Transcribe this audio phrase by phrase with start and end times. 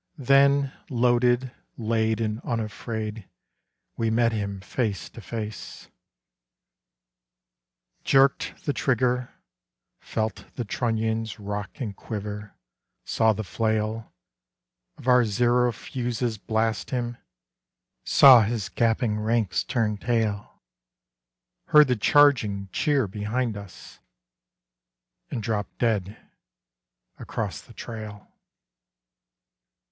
[0.17, 3.29] Then loaded, laid, and unafraid,
[3.97, 5.89] We met him face to face;
[8.03, 9.29] Jerked the trigger;
[9.99, 12.55] felt the trunnions Rock and quiver;
[13.05, 14.11] saw the flail
[14.97, 17.17] Of our zero fuses blast him;
[18.03, 20.63] Saw his gapping ranks turn tail;
[21.67, 23.99] Heard the charging cheer behind us...
[25.29, 26.17] And dropped dead
[27.19, 28.27] across the trail.